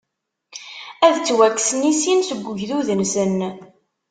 Ad 1.05 1.13
ttwakksen 1.17 1.81
i 1.91 1.93
sin 2.01 2.19
seg 2.29 2.47
ugdud-nsen. 2.51 3.37